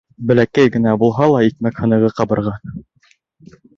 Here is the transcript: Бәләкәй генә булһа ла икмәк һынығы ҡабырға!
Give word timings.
Бәләкәй 0.29 0.71
генә 0.75 0.93
булһа 1.03 1.27
ла 1.33 1.43
икмәк 1.49 1.77
һынығы 1.83 2.09
ҡабырға! 2.21 2.55